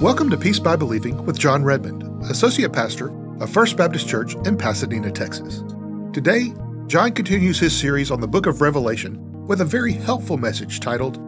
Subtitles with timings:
[0.00, 3.10] Welcome to Peace by Believing with Jon Redmond, Associate Pastor
[3.42, 5.62] of First Baptist Church in Pasadena, Texas.
[6.12, 6.52] Today,
[6.86, 11.18] Jon continues his series on the book of Revelation with a very helpful message titled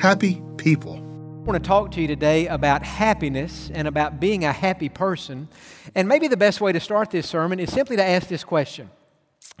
[0.00, 0.94] Happy People.
[0.94, 5.48] I want to talk to you today about happiness and about being a happy person.
[5.94, 8.90] And maybe the best way to start this sermon is simply to ask this question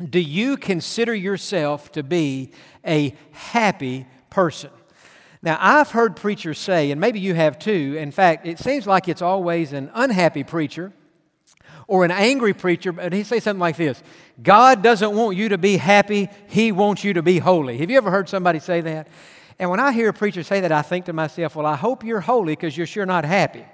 [0.02, 2.52] Do you consider yourself to be
[2.86, 4.70] a happy person?
[5.42, 9.08] Now, I've heard preachers say, and maybe you have too, in fact, it seems like
[9.08, 10.94] it's always an unhappy preacher
[11.88, 14.02] or an angry preacher, but he'd say something like this
[14.42, 17.78] God doesn't want you to be happy, He wants you to be holy.
[17.78, 19.08] Have you ever heard somebody say that?
[19.58, 22.04] And when I hear a preacher say that, I think to myself, well, I hope
[22.04, 23.64] you're holy because you're sure not happy.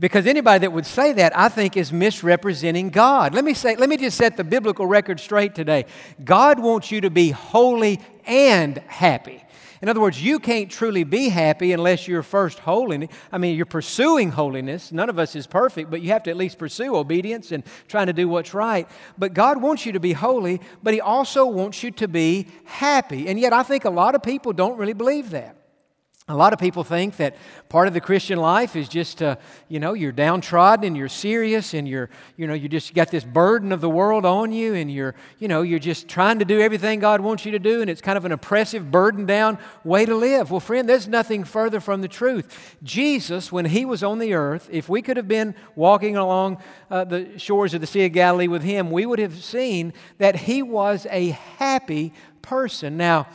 [0.00, 3.34] Because anybody that would say that, I think, is misrepresenting God.
[3.34, 5.86] Let me say, let me just set the biblical record straight today.
[6.22, 9.42] God wants you to be holy and happy.
[9.80, 13.08] In other words, you can't truly be happy unless you're first holy.
[13.30, 14.90] I mean, you're pursuing holiness.
[14.90, 18.06] None of us is perfect, but you have to at least pursue obedience and trying
[18.06, 18.88] to do what's right.
[19.16, 23.28] But God wants you to be holy, but He also wants you to be happy.
[23.28, 25.57] And yet, I think a lot of people don't really believe that.
[26.30, 27.36] A lot of people think that
[27.70, 29.22] part of the Christian life is just,
[29.68, 33.24] you know, you're downtrodden and you're serious and you're, you know, you just got this
[33.24, 36.60] burden of the world on you and you're, you know, you're just trying to do
[36.60, 40.04] everything God wants you to do and it's kind of an oppressive, burden down way
[40.04, 40.50] to live.
[40.50, 42.76] Well, friend, there's nothing further from the truth.
[42.82, 46.58] Jesus, when he was on the earth, if we could have been walking along
[46.90, 50.36] uh, the shores of the Sea of Galilee with him, we would have seen that
[50.36, 52.98] he was a happy person.
[52.98, 53.28] Now,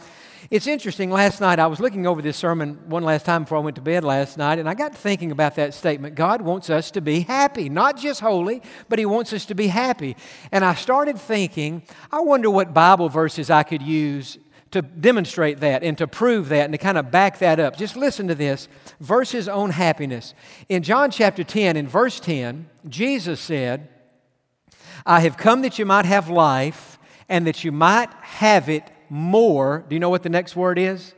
[0.54, 3.62] it's interesting, last night I was looking over this sermon one last time before I
[3.62, 6.14] went to bed last night, and I got thinking about that statement.
[6.14, 9.66] God wants us to be happy, not just holy, but He wants us to be
[9.66, 10.16] happy.
[10.52, 11.81] And I started thinking,
[12.12, 14.38] I wonder what Bible verses I could use
[14.69, 17.75] to demonstrate that and to prove that and to kind of back that up.
[17.75, 18.68] Just listen to this
[19.00, 20.36] verses on happiness.
[20.69, 23.90] In John chapter 10, in verse 10, Jesus said,
[25.03, 29.86] I have come that you might have life and that you might have it more.
[29.88, 31.14] Do you know what the next word is?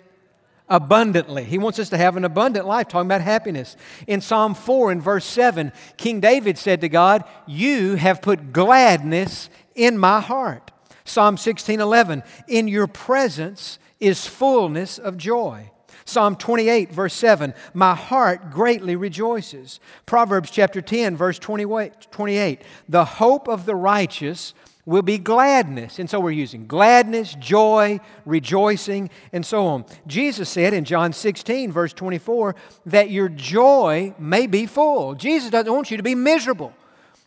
[0.68, 1.44] Abundantly.
[1.44, 3.78] He wants us to have an abundant life, talking about happiness.
[4.07, 9.50] In Psalm 4 and verse 7, King David said to God, You have put gladness
[9.75, 10.72] in my heart.
[11.03, 15.69] Psalm 16 11, In your presence is fullness of joy.
[16.07, 19.79] Psalm 28, verse 7, My heart greatly rejoices.
[20.06, 24.53] Proverbs chapter 10, verse 28, The hope of the righteous
[24.85, 26.00] will be gladness.
[26.00, 29.85] And so we're using gladness, joy, rejoicing, and so on.
[30.07, 35.16] Jesus said in John 16, verse 24, that your joy may be full.
[35.16, 36.74] Jesus doesn't want you to be miserable.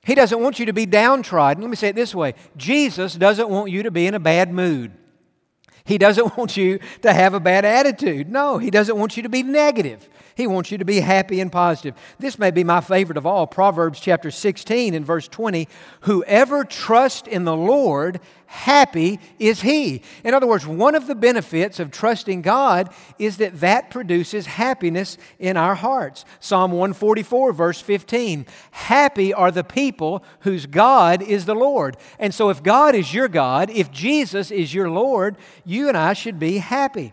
[0.04, 1.62] He doesn't want you to be downtrodden.
[1.62, 4.52] Let me say it this way Jesus doesn't want you to be in a bad
[4.52, 4.92] mood.
[5.84, 8.30] He doesn't want you to have a bad attitude.
[8.30, 10.08] No, He doesn't want you to be negative.
[10.38, 11.96] He wants you to be happy and positive.
[12.20, 15.66] This may be my favorite of all Proverbs chapter 16 and verse 20.
[16.02, 20.00] Whoever trusts in the Lord, happy is he.
[20.22, 22.88] In other words, one of the benefits of trusting God
[23.18, 26.24] is that that produces happiness in our hearts.
[26.38, 31.96] Psalm 144, verse 15 Happy are the people whose God is the Lord.
[32.16, 36.12] And so, if God is your God, if Jesus is your Lord, you and I
[36.12, 37.12] should be happy.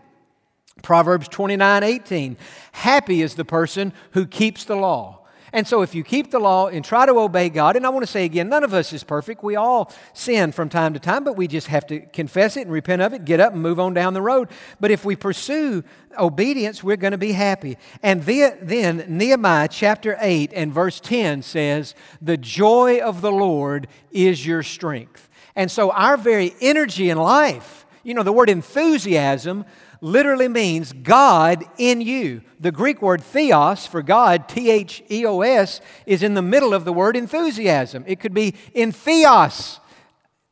[0.82, 2.36] Proverbs 29 18.
[2.72, 5.26] Happy is the person who keeps the law.
[5.52, 8.02] And so, if you keep the law and try to obey God, and I want
[8.02, 9.42] to say again, none of us is perfect.
[9.42, 12.72] We all sin from time to time, but we just have to confess it and
[12.72, 14.48] repent of it, get up and move on down the road.
[14.80, 15.82] But if we pursue
[16.18, 17.78] obedience, we're going to be happy.
[18.02, 24.44] And then, Nehemiah chapter 8 and verse 10 says, The joy of the Lord is
[24.44, 25.30] your strength.
[25.54, 29.64] And so, our very energy in life, you know, the word enthusiasm
[30.00, 32.42] literally means God in you.
[32.60, 36.74] The Greek word theos for God, T H E O S, is in the middle
[36.74, 38.04] of the word enthusiasm.
[38.06, 39.80] It could be in theos,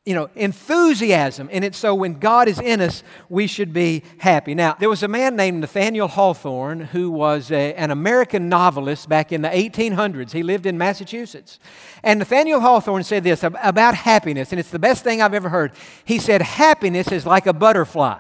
[0.04, 1.48] you know, enthusiasm.
[1.50, 4.54] And it's so when God is in us, we should be happy.
[4.54, 9.32] Now, there was a man named Nathaniel Hawthorne who was a, an American novelist back
[9.32, 10.32] in the 1800s.
[10.32, 11.58] He lived in Massachusetts.
[12.02, 15.72] And Nathaniel Hawthorne said this about happiness, and it's the best thing I've ever heard.
[16.04, 18.18] He said, Happiness is like a butterfly.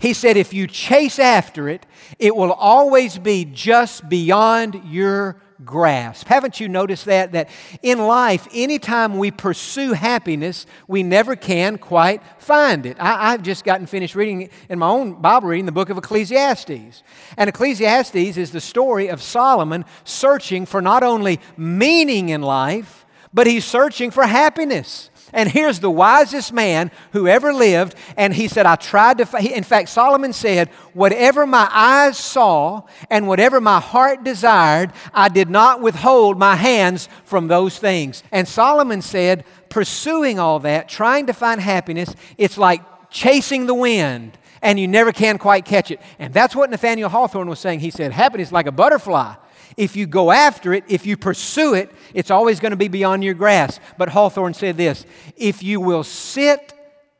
[0.00, 1.84] He said, if you chase after it,
[2.18, 6.26] it will always be just beyond your grasp.
[6.26, 7.32] Haven't you noticed that?
[7.32, 7.50] That
[7.82, 12.96] in life, anytime we pursue happiness, we never can quite find it.
[12.98, 17.02] I, have just gotten finished reading in my own Bible reading the book of Ecclesiastes.
[17.36, 23.04] And Ecclesiastes is the story of Solomon searching for not only meaning in life,
[23.34, 25.09] but he's searching for happiness.
[25.32, 27.94] And here's the wisest man who ever lived.
[28.16, 33.28] And he said, I tried to, in fact, Solomon said, Whatever my eyes saw and
[33.28, 38.22] whatever my heart desired, I did not withhold my hands from those things.
[38.32, 44.36] And Solomon said, Pursuing all that, trying to find happiness, it's like chasing the wind
[44.62, 46.00] and you never can quite catch it.
[46.18, 47.80] And that's what Nathaniel Hawthorne was saying.
[47.80, 49.34] He said, Happiness like a butterfly.
[49.76, 53.24] If you go after it, if you pursue it, it's always going to be beyond
[53.24, 53.80] your grasp.
[53.98, 55.06] But Hawthorne said this
[55.36, 56.72] if you will sit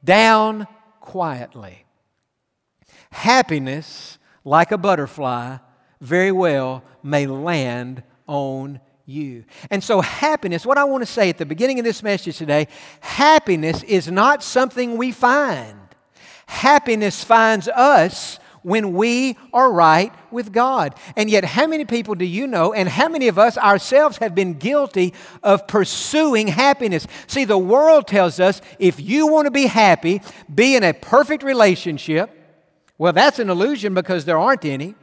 [0.04, 0.66] down
[1.00, 1.84] quietly,
[3.10, 5.58] happiness, like a butterfly,
[6.00, 9.44] very well may land on you.
[9.70, 12.68] And so, happiness, what I want to say at the beginning of this message today,
[13.00, 15.78] happiness is not something we find.
[16.46, 20.94] Happiness finds us when we are right with God.
[21.16, 24.34] And yet, how many people do you know, and how many of us ourselves have
[24.34, 27.06] been guilty of pursuing happiness?
[27.26, 30.20] See, the world tells us if you want to be happy,
[30.52, 32.30] be in a perfect relationship.
[32.98, 34.94] Well, that's an illusion because there aren't any.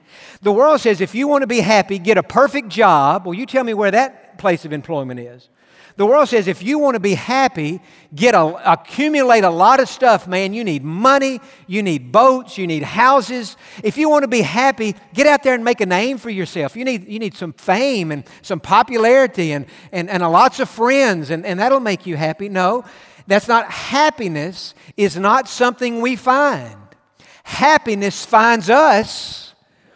[0.41, 3.25] The world says if you want to be happy, get a perfect job.
[3.25, 5.49] Well, you tell me where that place of employment is.
[5.97, 7.81] The world says if you want to be happy,
[8.13, 10.53] get a, accumulate a lot of stuff, man.
[10.53, 13.57] You need money, you need boats, you need houses.
[13.83, 16.75] If you want to be happy, get out there and make a name for yourself.
[16.75, 21.31] You need, you need some fame and some popularity and, and, and lots of friends,
[21.31, 22.47] and, and that'll make you happy.
[22.47, 22.85] No,
[23.25, 26.77] that's not happiness, is not something we find.
[27.43, 29.55] Happiness finds us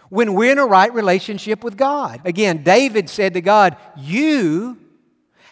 [0.09, 2.21] when we're in a right relationship with God.
[2.25, 4.77] Again, David said to God, You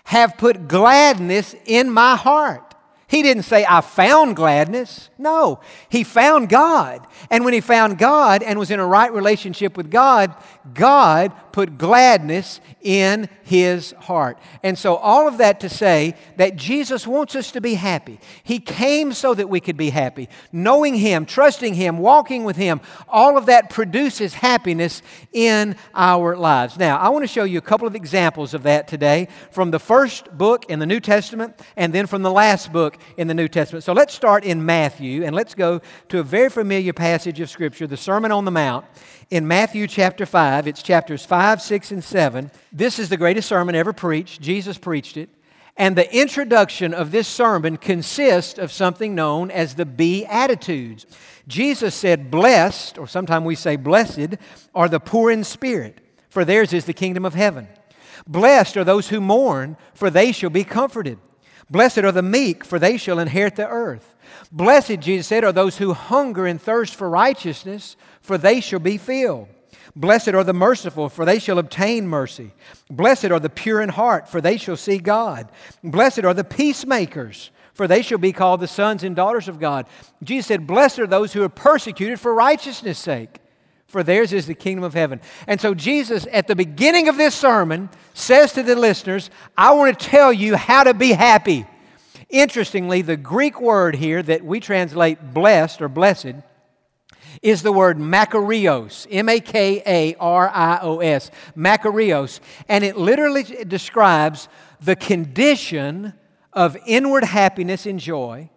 [0.10, 2.74] have put gladness in my heart.
[3.08, 5.12] He didn't say, I found gladness.
[5.20, 7.06] No, he found God.
[7.30, 10.34] And when he found God and was in a right relationship with God,
[10.74, 14.40] God put gladness in his heart.
[14.64, 18.18] And so, all of that to say that Jesus wants us to be happy.
[18.44, 20.30] He came so that we could be happy.
[20.54, 22.80] Knowing him, trusting him, walking with him,
[23.10, 25.02] all of that produces happiness
[25.34, 26.78] in our lives.
[26.78, 29.80] Now, I want to show you a couple of examples of that today from the
[29.80, 33.50] first book in the New Testament and then from the last book in the New
[33.50, 33.84] Testament.
[33.84, 37.86] So, let's start in Matthew and let's go to a very familiar passage of Scripture,
[37.86, 38.86] the Sermon on the Mount
[39.30, 40.68] in Matthew chapter 5.
[40.68, 42.52] It's chapters 5, 6, and 7.
[42.72, 44.42] This is the greatest sermon ever preached.
[44.42, 45.30] Jesus preached it.
[45.78, 51.06] And the introduction of this sermon consists of something known as the Beatitudes.
[51.48, 54.36] Jesus said, Blessed, or sometimes we say blessed,
[54.76, 57.70] are the poor in spirit, for theirs is the kingdom of heaven.
[58.28, 61.18] Blessed are those who mourn, for they shall be comforted.
[61.70, 64.16] Blessed are the meek, for they shall inherit the earth.
[64.52, 68.98] Blessed, Jesus said, are those who hunger and thirst for righteousness, for they shall be
[68.98, 69.48] filled.
[69.96, 72.52] Blessed are the merciful, for they shall obtain mercy.
[72.90, 75.50] Blessed are the pure in heart, for they shall see God.
[75.84, 79.88] Blessed are the peacemakers, for they shall be called the sons and daughters of God.
[80.24, 83.40] Jesus said, Blessed are those who are persecuted for righteousness' sake,
[83.90, 85.20] for theirs is the kingdom of heaven.
[85.48, 89.98] And so, Jesus, at the beginning of this sermon, says to the listeners, I want
[89.98, 91.66] to tell you how to be happy.
[92.30, 96.36] Interestingly, the Greek word here that we translate blessed or blessed
[97.42, 102.40] is the word makarios, M A K A R I O S, makarios.
[102.68, 104.48] And it literally describes
[104.80, 106.14] the condition
[106.54, 108.50] of inward happiness and joy,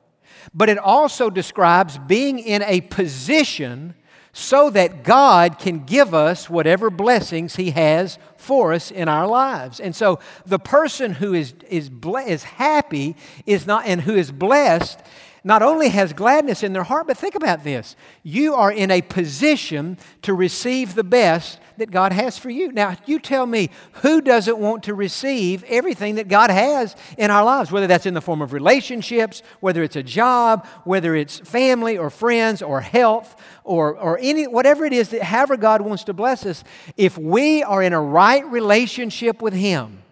[0.53, 3.95] but it also describes being in a position
[4.33, 9.79] so that God can give us whatever blessings He has for us in our lives.
[9.79, 11.91] And so the person who is, is,
[12.27, 14.99] is happy is not, and who is blessed
[15.45, 17.97] not only has gladness in their heart, but think about this.
[18.23, 22.71] You are in a position to receive the best that God has for you.
[22.71, 23.71] Now, you tell me,
[24.03, 28.15] who doesn't want to receive everything that God has in our lives, whether that's in
[28.15, 33.35] the form of relationships, whether it's a job, whether it's family or friends or health
[33.65, 36.63] or, or any, whatever it is that however God wants to bless us,
[36.97, 40.03] if we are in a right relationship with Him,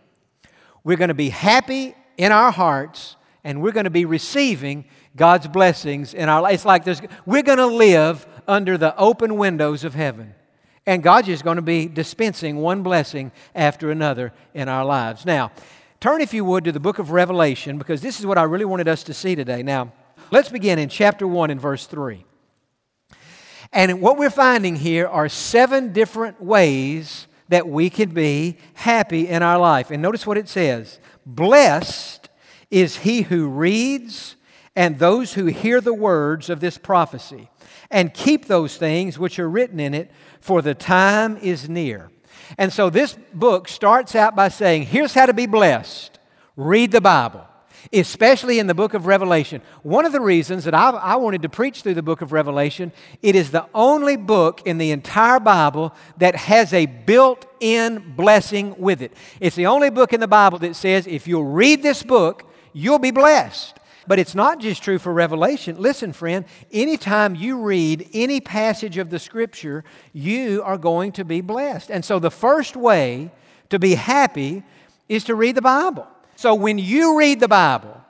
[0.83, 4.85] we're going to be happy in our hearts and we're going to be receiving
[5.17, 6.55] God's blessings in our life.
[6.55, 10.35] It's like there's, we're going to live under the open windows of heaven.
[10.87, 15.25] And God's just going to be dispensing one blessing after another in our lives.
[15.27, 15.53] Now,
[16.01, 18.65] turn, if you would, to the book of Revelation because this is what I really
[18.65, 19.63] wanted us to see today.
[19.63, 19.93] Now,
[20.31, 22.25] let's begin in chapter 1 and verse 3.
[23.73, 29.43] And what we're finding here are seven different ways that we can be happy in
[29.43, 29.91] our life.
[29.91, 32.20] And notice what it says Blessed
[32.71, 34.37] is he who reads
[34.77, 37.51] and those who hear the words of this prophecy
[37.91, 40.11] and keep those things which are written in it,
[40.41, 42.11] for the time is near.
[42.57, 46.19] And so this book starts out by saying, Here's how to be blessed
[46.57, 47.47] read the Bible
[47.93, 49.63] especially in the book of Revelation.
[49.83, 52.93] One of the reasons that I, I, wanted to preach through the book of Revelation,
[53.23, 58.75] it is the only book in the entire Bible that has a built in blessing
[58.79, 59.13] with it.
[59.41, 62.99] It's the only book in the Bible that says if you'll read this book, you'll
[62.99, 63.79] be blessed.
[64.07, 65.81] But it's not just true for Revelation.
[65.81, 71.41] Listen, friend, anytime you read any passage of the Scripture, you are going to be
[71.41, 71.91] blessed.
[71.91, 73.31] And so the first way
[73.69, 74.65] to be happy
[75.09, 76.07] is to read the Bible.
[76.35, 78.01] So when you read the Bible,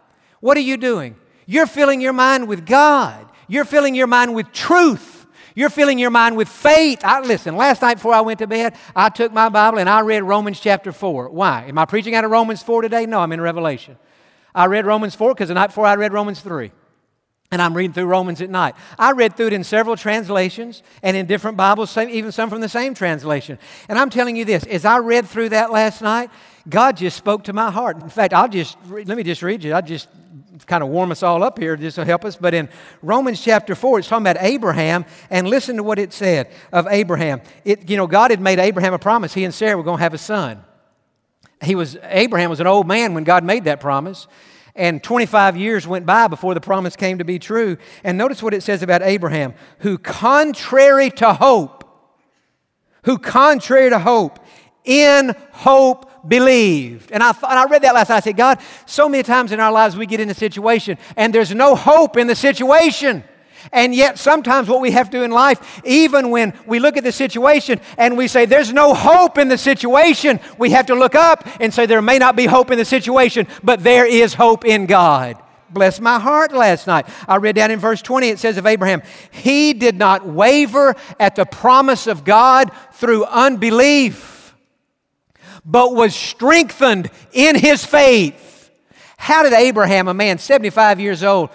[0.40, 1.17] what are you doing?
[1.47, 3.26] You're filling your mind with God.
[3.49, 5.26] You're filling your mind with truth.
[5.55, 7.00] You're filling your mind with faith.
[7.02, 10.00] I, listen, last night before I went to bed, I took my Bible and I
[10.00, 11.29] read Romans chapter 4.
[11.31, 11.64] Why?
[11.69, 13.05] Am I preaching out of Romans 4 today?
[13.05, 13.99] No, I'm in Revelation.
[14.54, 16.71] I read Romans 4 because the night before I read Romans 3.
[17.52, 18.76] And I'm reading through Romans at night.
[18.97, 22.69] I read through it in several translations and in different Bibles, even some from the
[22.69, 23.59] same translation.
[23.88, 26.30] And I'm telling you this as I read through that last night,
[26.69, 28.00] God just spoke to my heart.
[28.00, 29.73] In fact, I'll just, let me just read you.
[29.73, 30.09] I'll just
[30.66, 32.37] kind of warm us all up here This will help us.
[32.37, 32.69] But in
[33.02, 37.40] Romans chapter 4, it's talking about Abraham, and listen to what it said of Abraham.
[37.64, 39.35] It, you know, God had made Abraham a promise.
[39.35, 40.62] He and Sarah were going to have a son.
[41.62, 44.26] He was, Abraham was an old man when God made that promise.
[44.75, 47.76] And 25 years went by before the promise came to be true.
[48.05, 51.85] And notice what it says about Abraham, who, contrary to hope,
[53.05, 54.38] who, contrary to hope,
[54.85, 57.12] in hope believed.
[57.12, 58.19] And I, thought, I read that last night.
[58.19, 61.35] I said, God, so many times in our lives we get in a situation and
[61.35, 63.25] there's no hope in the situation.
[63.73, 67.05] And yet, sometimes what we have to do in life, even when we look at
[67.05, 71.14] the situation and we say, There's no hope in the situation, we have to look
[71.14, 74.64] up and say, There may not be hope in the situation, but there is hope
[74.64, 75.37] in God.
[75.71, 77.07] Bless my heart last night.
[77.29, 81.37] I read down in verse 20, it says of Abraham, He did not waver at
[81.37, 84.55] the promise of God through unbelief,
[85.64, 88.71] but was strengthened in his faith.
[89.17, 91.50] How did Abraham, a man 75 years old,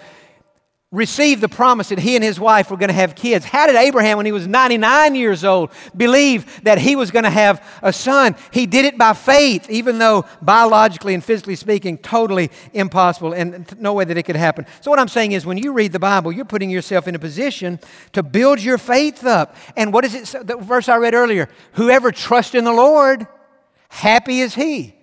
[0.92, 3.44] received the promise that he and his wife were going to have kids.
[3.44, 7.30] How did Abraham, when he was 99 years old, believe that he was going to
[7.30, 8.36] have a son?
[8.52, 13.94] He did it by faith, even though biologically and physically speaking, totally impossible and no
[13.94, 14.64] way that it could happen.
[14.80, 17.18] So, what I'm saying is, when you read the Bible, you're putting yourself in a
[17.18, 17.80] position
[18.12, 19.56] to build your faith up.
[19.76, 20.46] And what is it?
[20.46, 23.26] The verse I read earlier whoever trusts in the Lord,
[23.88, 24.94] happy is he.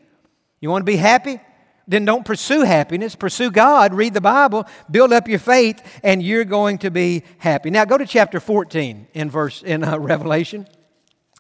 [0.61, 1.41] You want to be happy?
[1.87, 3.15] Then don't pursue happiness.
[3.15, 7.69] Pursue God, read the Bible, build up your faith, and you're going to be happy.
[7.69, 10.67] Now go to chapter 14 in verse in uh, Revelation.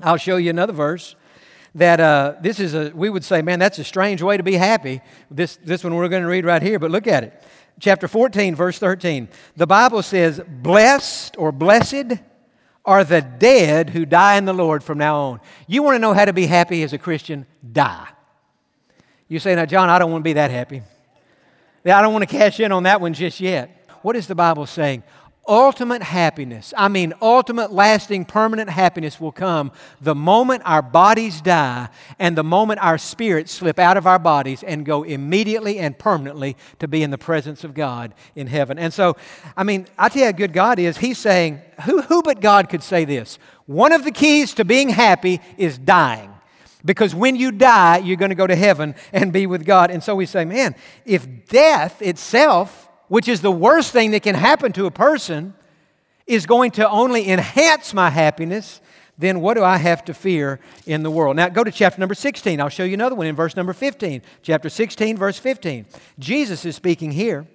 [0.01, 1.15] I'll show you another verse
[1.75, 4.55] that uh, this is a we would say, man, that's a strange way to be
[4.55, 5.01] happy.
[5.31, 7.43] This this one we're going to read right here, but look at it.
[7.79, 9.27] Chapter 14, verse 13.
[9.55, 12.19] The Bible says, "Blessed or blessed
[12.85, 16.13] are the dead who die in the Lord from now on." You want to know
[16.13, 17.47] how to be happy as a Christian?
[17.71, 18.07] Die.
[19.27, 20.81] You say, now, Jon, I don't want to be that happy.
[21.85, 23.89] I don't want to cash in on that one just yet.
[24.01, 25.03] What is the Bible saying?
[25.45, 31.89] Ultimate happiness, I mean, ultimate, lasting, permanent happiness will come the moment our bodies die
[32.17, 36.55] and the moment our spirits slip out of our bodies and go immediately and permanently
[36.79, 38.79] to be in the presence of God in heaven.
[38.79, 39.17] And so,
[39.57, 40.97] I mean, I tell you how good God is.
[40.97, 43.37] He's saying, who, who but God could say this?
[43.65, 46.32] One of the keys to being happy is dying.
[46.85, 49.89] Because when you die, you're going to go to heaven and be with God.
[49.89, 50.75] And so we say, man,
[51.05, 55.53] if death itself, which is the worst thing that can happen to a person,
[56.27, 58.81] is going to only enhance my happiness,
[59.17, 61.35] then what do I have to fear in the world?
[61.35, 62.59] Now go to chapter number 16.
[62.59, 64.21] I'll show you another one in verse number 15.
[64.41, 65.85] Chapter 16, verse 15.
[66.19, 67.47] Jesus is speaking here.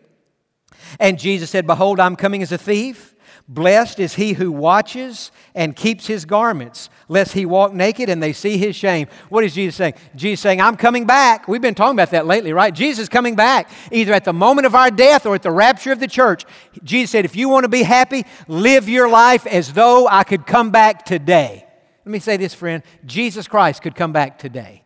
[1.01, 3.15] And Jesus said, Behold, I'm coming as a thief.
[3.51, 8.35] Blessed is he who watches and keeps his garments, lest he walk naked and they
[8.35, 9.09] see his shame.
[9.31, 9.95] What is Jesus saying?
[10.15, 11.49] Jesus saying, I'm coming back.
[11.49, 12.75] We've been talking about that lately, right?
[12.75, 15.99] Jesus coming back, either at the moment of our death or at the rapture of
[15.99, 16.45] the church.
[16.85, 20.47] Jesus said, If you want to be happy, live your life as though I could
[20.47, 21.67] come back today.
[22.05, 24.83] Let me say this, friend Jesus Christ could come back today.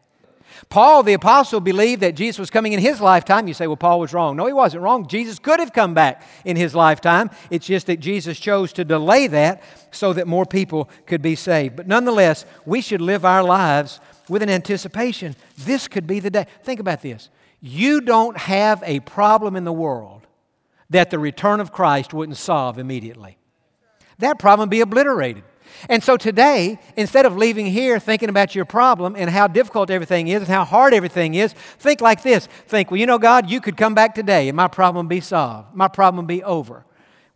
[0.73, 3.47] Paul, the apostle, believed that Jesus was coming in his lifetime.
[3.47, 4.37] You say, well, Paul was wrong.
[4.37, 5.07] No, he wasn't wrong.
[5.07, 7.29] Jesus could have come back in his lifetime.
[7.50, 11.76] It's just that Jesus chose to delay that so that more people could be saved.
[11.76, 14.00] But nonetheless, we should live our lives
[14.31, 15.37] with an anticipation.
[15.59, 16.47] This could be the day.
[16.62, 17.29] Think about this.
[17.61, 20.26] You don't have a problem in the world
[20.88, 23.37] that the return of Christ wouldn't solve immediately.
[24.21, 25.45] That problem be obliterated.
[25.88, 30.29] And so today, instead of leaving here thinking about your problem and how difficult everything
[30.29, 32.47] is and how hard everything is, think like this.
[32.67, 35.75] Think, well, you know, God, you could come back today and my problem be solved.
[35.75, 36.85] My problem be over.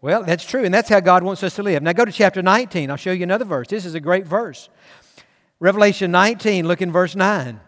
[0.00, 1.82] Well, that's true, and that's how God wants us to live.
[1.82, 2.90] Now go to chapter 19.
[2.90, 3.68] I'll show you another verse.
[3.68, 4.68] This is a great verse.
[5.58, 7.60] Revelation 19, look in verse 9.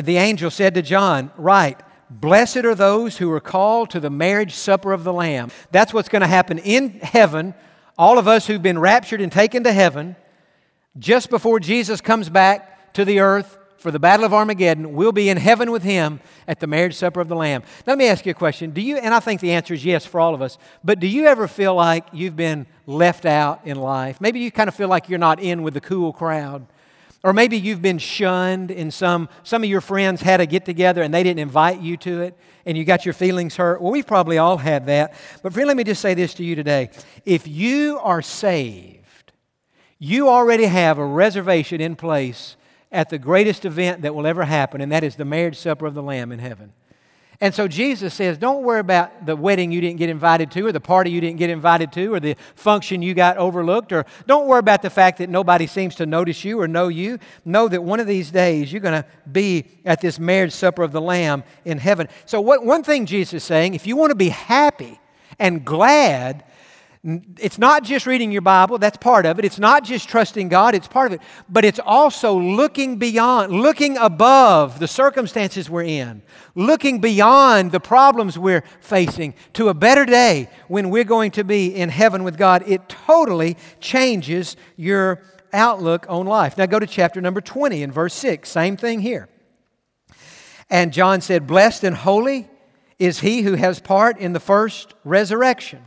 [0.00, 4.54] The angel said to John, Write, blessed are those who are called to the marriage
[4.54, 5.50] supper of the Lamb.
[5.70, 7.54] That's what's going to happen in heaven
[7.98, 10.16] all of us who've been raptured and taken to heaven,
[10.98, 15.28] just before Jesus comes back to the earth for the battle of Armageddon, we'll be
[15.28, 17.62] in heaven with him at the marriage supper of the Lamb.
[17.86, 18.70] Now, let me ask you a question.
[18.70, 21.06] Do you, and I think the answer is yes for all of us, but do
[21.06, 24.20] you ever feel like you've been left out in life?
[24.20, 26.66] Maybe you kind of feel like you're not in with the cool crowd.
[27.26, 31.02] Or maybe you've been shunned and some, some of your friends had a get together
[31.02, 33.82] and they didn't invite you to it and you got your feelings hurt.
[33.82, 35.12] Well, we've probably all had that.
[35.42, 36.88] But friend, let me just say this to you today.
[37.24, 39.32] If you are saved,
[39.98, 42.56] you already have a reservation in place
[42.92, 45.94] at the greatest event that will ever happen, and that is the marriage supper of
[45.94, 46.74] the Lamb in heaven.
[47.40, 50.72] And so Jesus says, don't worry about the wedding you didn't get invited to, or
[50.72, 54.46] the party you didn't get invited to, or the function you got overlooked, or don't
[54.46, 57.18] worry about the fact that nobody seems to notice you or know you.
[57.44, 60.92] Know that one of these days you're going to be at this marriage supper of
[60.92, 62.08] the Lamb in heaven.
[62.24, 64.98] So, what, one thing Jesus is saying, if you want to be happy
[65.38, 66.44] and glad,
[67.38, 69.44] it's not just reading your Bible, that's part of it.
[69.44, 71.20] It's not just trusting God, it's part of it.
[71.48, 76.22] But it's also looking beyond, looking above the circumstances we're in,
[76.56, 81.72] looking beyond the problems we're facing to a better day when we're going to be
[81.72, 82.64] in heaven with God.
[82.66, 85.22] It totally changes your
[85.52, 86.58] outlook on life.
[86.58, 88.48] Now go to chapter number 20 in verse 6.
[88.48, 89.28] Same thing here.
[90.68, 92.48] And John said, Blessed and holy
[92.98, 95.86] is he who has part in the first resurrection.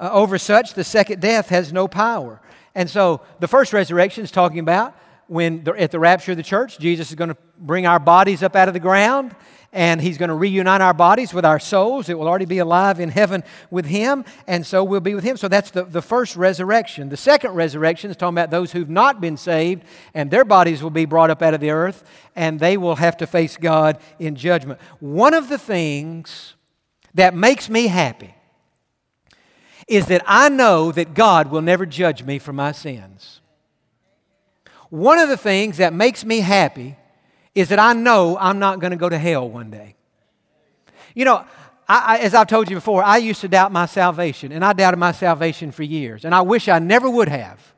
[0.00, 2.40] Uh, over such, the second death has no power.
[2.74, 6.42] And so the first resurrection is talking about when the, at the rapture of the
[6.42, 9.36] church, Jesus is going to bring our bodies up out of the ground
[9.72, 12.08] and he's going to reunite our bodies with our souls.
[12.08, 15.36] It will already be alive in heaven with him, and so we'll be with him.
[15.36, 17.08] So that's the, the first resurrection.
[17.08, 20.90] The second resurrection is talking about those who've not been saved, and their bodies will
[20.90, 22.02] be brought up out of the earth,
[22.34, 24.80] and they will have to face God in judgment.
[24.98, 26.56] One of the things
[27.14, 28.34] that makes me happy
[29.90, 33.40] is that I know that God will never judge me for my sins.
[34.88, 36.96] One of the things that makes me happy
[37.56, 39.96] is that I know I'm not going to go to hell one day.
[41.14, 41.44] You know,
[41.88, 44.72] I, I, as I've told you before, I used to doubt my salvation, and I
[44.72, 47.74] doubted my salvation for years, and I wish I never would have.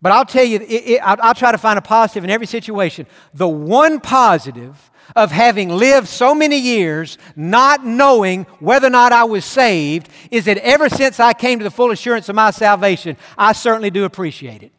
[0.00, 2.46] But I'll tell you, it, it, I'll, I'll try to find a positive in every
[2.46, 3.06] situation.
[3.34, 9.24] The one positive of having lived so many years not knowing whether or not I
[9.24, 13.16] was saved is that ever since I came to the full assurance of my salvation,
[13.36, 14.72] I certainly do appreciate it.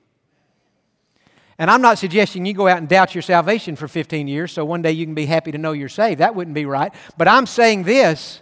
[1.57, 4.65] And I'm not suggesting you go out and doubt your salvation for 15 years so
[4.65, 6.19] one day you can be happy to know you're saved.
[6.19, 6.91] That wouldn't be right.
[7.17, 8.41] But I'm saying this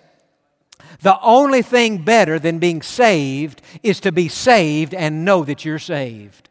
[1.02, 5.80] the only thing better than being saved is to be saved and know that you're
[5.80, 6.49] saved.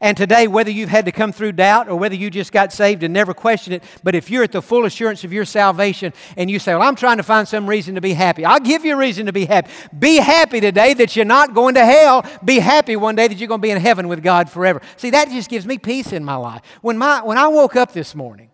[0.00, 3.02] And today, whether you've had to come through doubt or whether you just got saved
[3.02, 6.50] and never questioned it, but if you're at the full assurance of your salvation and
[6.50, 8.94] you say, Well, I'm trying to find some reason to be happy, I'll give you
[8.94, 9.70] a reason to be happy.
[9.98, 12.24] Be happy today that you're not going to hell.
[12.44, 14.80] Be happy one day that you're going to be in heaven with God forever.
[14.96, 16.62] See, that just gives me peace in my life.
[16.82, 18.50] When, my, when I woke up this morning,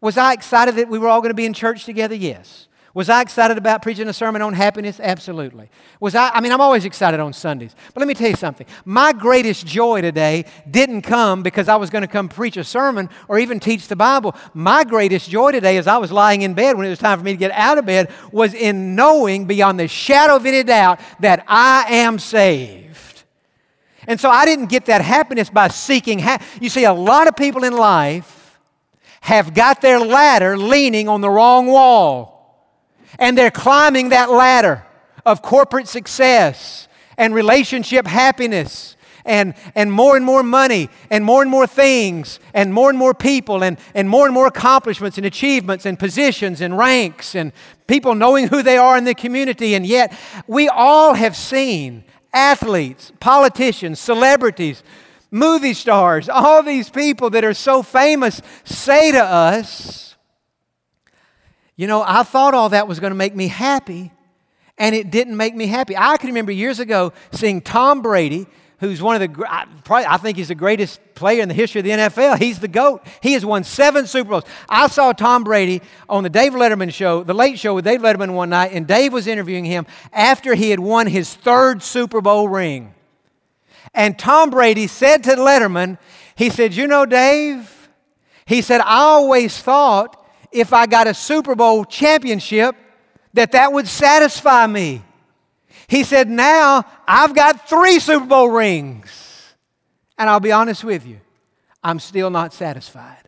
[0.00, 2.14] was I excited that we were all going to be in church together?
[2.14, 2.66] Yes.
[2.94, 5.00] Was I excited about preaching a sermon on happiness?
[5.00, 5.70] Absolutely.
[5.98, 6.28] Was I?
[6.28, 7.74] I mean, I'm always excited on Sundays.
[7.94, 8.66] But let me tell you something.
[8.84, 13.08] My greatest joy today didn't come because I was going to come preach a sermon
[13.28, 14.34] or even teach the Bible.
[14.52, 17.24] My greatest joy today, as I was lying in bed when it was time for
[17.24, 21.00] me to get out of bed, was in knowing beyond the shadow of any doubt
[21.20, 23.24] that I am saved.
[24.06, 26.18] And so I didn't get that happiness by seeking.
[26.18, 28.58] Ha- you see, a lot of people in life
[29.22, 32.31] have got their ladder leaning on the wrong wall.
[33.18, 34.84] And they're climbing that ladder
[35.24, 41.50] of corporate success and relationship happiness and, and more and more money and more and
[41.50, 45.86] more things and more and more people and, and more and more accomplishments and achievements
[45.86, 47.52] and positions and ranks and
[47.86, 49.74] people knowing who they are in the community.
[49.74, 54.82] And yet, we all have seen athletes, politicians, celebrities,
[55.30, 60.11] movie stars, all these people that are so famous say to us,
[61.76, 64.12] you know, I thought all that was going to make me happy,
[64.78, 65.96] and it didn't make me happy.
[65.96, 68.46] I can remember years ago seeing Tom Brady,
[68.78, 69.44] who's one of the,
[69.84, 72.38] probably, I think he's the greatest player in the history of the NFL.
[72.38, 73.06] He's the GOAT.
[73.20, 74.44] He has won seven Super Bowls.
[74.68, 78.34] I saw Tom Brady on the Dave Letterman show, the late show with Dave Letterman
[78.34, 82.48] one night, and Dave was interviewing him after he had won his third Super Bowl
[82.48, 82.94] ring.
[83.94, 85.98] And Tom Brady said to Letterman,
[86.34, 87.88] he said, You know, Dave,
[88.46, 90.21] he said, I always thought
[90.52, 92.76] if I got a Super Bowl championship,
[93.34, 95.02] that that would satisfy me.
[95.88, 99.54] He said, Now I've got three Super Bowl rings.
[100.18, 101.20] And I'll be honest with you,
[101.82, 103.22] I'm still not satisfied.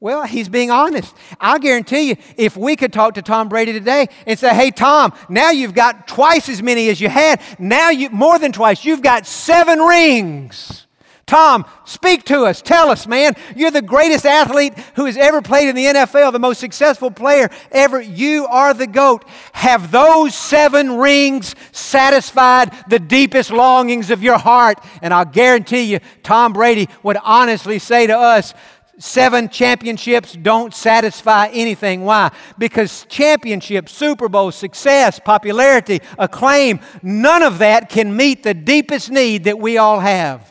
[0.00, 1.14] Well, he's being honest.
[1.38, 5.12] I guarantee you, if we could talk to Tom Brady today and say, hey, Tom,
[5.28, 7.42] now you've got twice as many as you had.
[7.58, 10.86] Now you, more than twice, you've got seven rings.
[11.30, 12.60] Tom, speak to us.
[12.60, 13.36] Tell us, man.
[13.54, 17.48] You're the greatest athlete who has ever played in the NFL, the most successful player
[17.70, 18.00] ever.
[18.00, 19.22] You are the GOAT.
[19.52, 24.84] Have those seven rings satisfied the deepest longings of your heart?
[25.02, 28.52] And I'll guarantee you, Tom Brady would honestly say to us,
[28.98, 32.04] Seven championships don't satisfy anything.
[32.04, 32.32] Why?
[32.58, 39.44] Because championships, Super Bowl, success, popularity, acclaim, none of that can meet the deepest need
[39.44, 40.50] that we all have.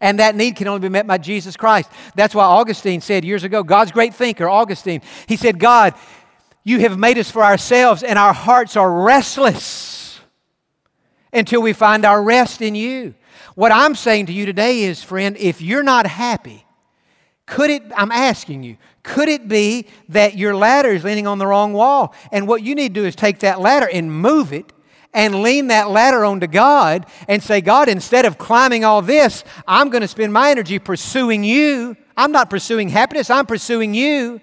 [0.00, 1.90] And that need can only be met by Jesus Christ.
[2.14, 5.94] That's why Augustine said years ago, God's great thinker, Augustine, he said, God,
[6.64, 10.20] you have made us for ourselves, and our hearts are restless
[11.32, 13.14] until we find our rest in you.
[13.54, 16.64] What I'm saying to you today is, friend, if you're not happy,
[17.46, 21.46] could it, I'm asking you, could it be that your ladder is leaning on the
[21.46, 22.14] wrong wall?
[22.30, 24.72] And what you need to do is take that ladder and move it
[25.14, 29.88] and lean that ladder onto God and say, God, instead of climbing all this, I'm
[29.88, 31.96] going to spend my energy pursuing you.
[32.16, 34.40] I'm not pursuing happiness, I'm pursuing you.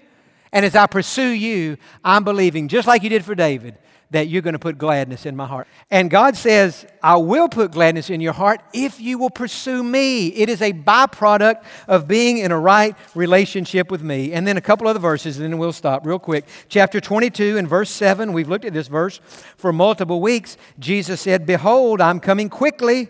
[0.52, 3.76] And as I pursue you, I'm believing, just like you did for David,
[4.10, 5.66] that you're going to put gladness in my heart.
[5.90, 10.28] And God says, I will put gladness in your heart if you will pursue me.
[10.28, 14.32] It is a byproduct of being in a right relationship with me.
[14.32, 16.46] And then a couple other verses, and then we'll stop real quick.
[16.68, 19.20] Chapter 22 and verse 7, we've looked at this verse
[19.56, 20.56] for multiple weeks.
[20.78, 23.08] Jesus said, Behold, I'm coming quickly.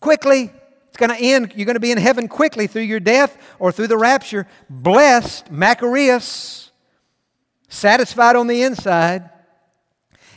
[0.00, 0.50] Quickly.
[0.88, 1.52] It's going to end.
[1.54, 4.46] You're going to be in heaven quickly through your death or through the rapture.
[4.70, 6.70] Blessed, makarios,
[7.68, 9.28] satisfied on the inside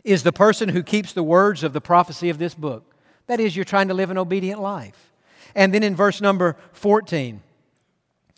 [0.03, 2.95] is the person who keeps the words of the prophecy of this book.
[3.27, 5.11] That is, you're trying to live an obedient life.
[5.55, 7.41] And then in verse number 14,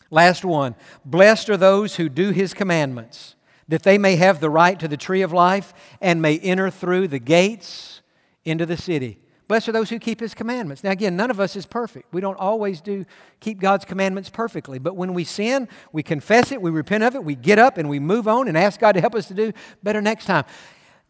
[0.09, 3.35] last one Blessed are those who do his commandments,
[3.67, 7.07] that they may have the right to the tree of life and may enter through
[7.07, 8.01] the gates
[8.45, 9.19] into the city.
[9.47, 10.83] Blessed are those who keep his commandments.
[10.83, 12.13] Now, again, none of us is perfect.
[12.13, 13.05] We don't always do
[13.39, 14.79] keep God's commandments perfectly.
[14.79, 17.89] But when we sin, we confess it, we repent of it, we get up and
[17.89, 19.51] we move on and ask God to help us to do
[19.83, 20.45] better next time.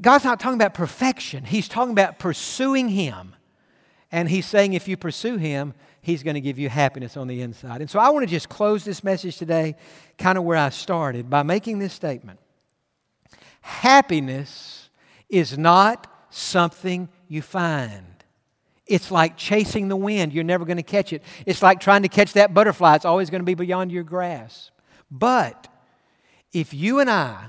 [0.04, 3.36] God's not talking about perfection, He's talking about pursuing Him.
[4.12, 7.42] And He's saying if you pursue Him, He's going to give you happiness on the
[7.42, 7.82] inside.
[7.82, 9.76] And so I want to just close this message today,
[10.18, 12.40] kind of where I started, by making this statement
[13.62, 14.90] Happiness
[15.30, 18.06] is not something you find.
[18.86, 20.34] It's like chasing the wind.
[20.34, 21.24] You're never going to catch it.
[21.46, 22.96] It's like trying to catch that butterfly.
[22.96, 24.74] It's always going to be beyond your grasp.
[25.10, 25.70] But
[26.52, 27.46] if you and I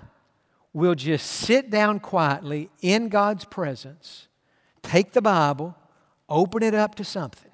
[0.74, 4.26] will just sit down quietly in God's presence,
[4.82, 5.76] take the Bible,
[6.28, 7.50] open it up to something.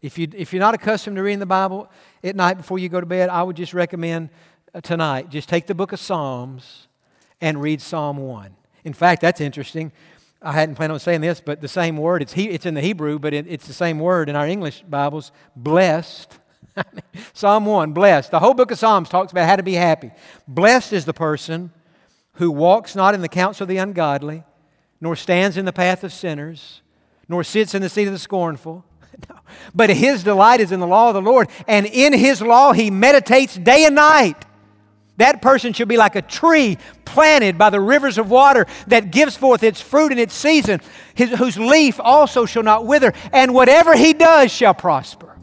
[0.00, 1.90] If, you, if you're not accustomed to reading the Bible
[2.22, 4.28] at night before you go to bed, I would just recommend
[4.74, 6.86] uh, tonight just take the book of Psalms
[7.40, 8.54] and read Psalm 1.
[8.84, 9.90] In fact, that's interesting.
[10.40, 12.80] I hadn't planned on saying this, but the same word, it's, he, it's in the
[12.80, 16.38] Hebrew, but it, it's the same word in our English Bibles blessed.
[17.32, 18.30] Psalm 1, blessed.
[18.30, 20.12] The whole book of Psalms talks about how to be happy.
[20.46, 21.72] Blessed is the person
[22.38, 24.44] who walks not in the counsel of the ungodly,
[25.00, 26.82] nor stands in the path of sinners,
[27.28, 28.84] nor sits in the seat of the scornful.
[29.28, 29.36] no.
[29.74, 32.90] But his delight is in the law of the Lord, and in his law he
[32.90, 34.44] meditates day and night.
[35.16, 39.36] That person should be like a tree planted by the rivers of water that gives
[39.36, 40.80] forth its fruit in its season,
[41.14, 45.36] his, whose leaf also shall not wither, and whatever he does shall prosper.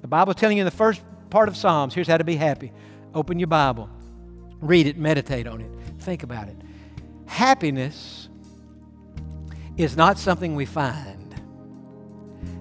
[0.00, 2.36] The Bible is telling you in the first part of Psalms here's how to be
[2.36, 2.72] happy.
[3.14, 3.90] Open your Bible,
[4.62, 5.83] read it, meditate on it.
[6.04, 6.56] Think about it.
[7.24, 8.28] Happiness
[9.78, 11.34] is not something we find,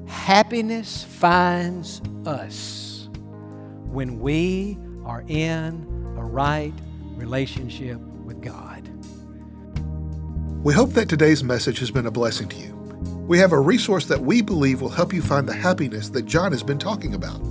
[0.07, 3.09] happiness finds us
[3.83, 5.85] when we are in
[6.17, 6.71] a right
[7.15, 8.87] relationship with God.
[10.63, 12.73] We hope that today's message has been a blessing to you.
[13.27, 16.53] We have a resource that we believe will help you find the happiness that Jon
[16.53, 17.41] has been talking about.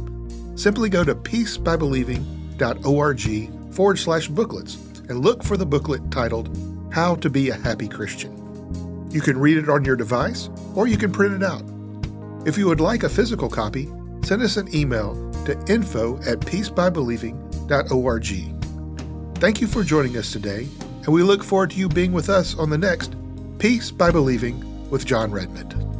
[0.59, 6.48] Simply go to peacebybelieving.org forward slash booklets and look for the booklet titled
[6.90, 8.33] How to Be a Happy Christian.
[9.11, 11.62] You can read it on your device or you can print it out.
[12.46, 13.90] If you would like a physical copy,
[14.22, 15.12] send us an email
[15.44, 19.38] to info at peacebybelieving.org.
[19.38, 20.66] Thank you for joining us today,
[21.05, 23.14] and we look forward to you being with us on the next
[23.59, 25.91] Peace by Believing with Jon Redmond.